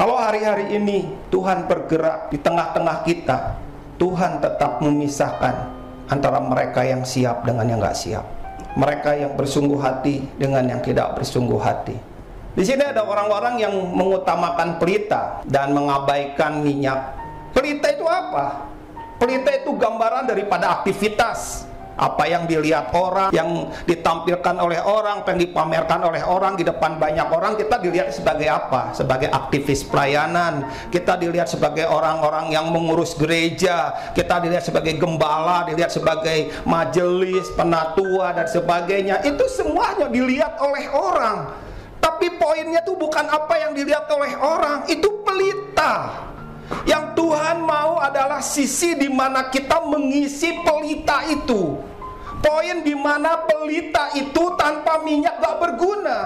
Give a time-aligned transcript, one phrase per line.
[0.00, 3.60] Kalau hari-hari ini Tuhan bergerak di tengah-tengah kita,
[4.00, 5.68] Tuhan tetap memisahkan
[6.08, 8.24] antara mereka yang siap dengan yang nggak siap.
[8.80, 12.00] Mereka yang bersungguh hati dengan yang tidak bersungguh hati.
[12.56, 17.20] Di sini ada orang-orang yang mengutamakan pelita dan mengabaikan minyak.
[17.52, 18.72] Pelita itu apa?
[19.20, 21.68] Pelita itu gambaran daripada aktivitas
[22.00, 27.28] apa yang dilihat orang, yang ditampilkan oleh orang, yang dipamerkan oleh orang di depan banyak
[27.28, 28.96] orang, kita dilihat sebagai apa?
[28.96, 35.92] Sebagai aktivis pelayanan, kita dilihat sebagai orang-orang yang mengurus gereja, kita dilihat sebagai gembala, dilihat
[35.92, 39.20] sebagai majelis, penatua dan sebagainya.
[39.20, 41.52] Itu semuanya dilihat oleh orang.
[42.00, 46.16] Tapi poinnya tuh bukan apa yang dilihat oleh orang, itu pelita.
[46.86, 51.89] Yang Tuhan mau adalah sisi di mana kita mengisi pelita itu.
[52.40, 56.18] Poin di mana pelita itu tanpa minyak gak berguna.